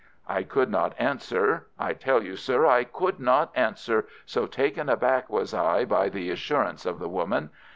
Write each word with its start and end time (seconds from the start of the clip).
I 0.27 0.41
could 0.41 0.71
not 0.71 0.95
answer—I 0.97 1.93
tell 1.93 2.23
you, 2.23 2.35
sir, 2.35 2.65
I 2.65 2.85
could 2.85 3.19
not 3.19 3.51
answer, 3.53 4.07
so 4.25 4.47
taken 4.47 4.89
aback 4.89 5.29
was 5.29 5.53
I 5.53 5.85
by 5.85 6.09
the 6.09 6.31
assurance 6.31 6.87
of 6.87 6.97
the 6.97 7.07
woman. 7.07 7.51